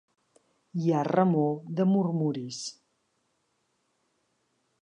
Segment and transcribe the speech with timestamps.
[0.85, 2.63] Hi ha remor de murmuris.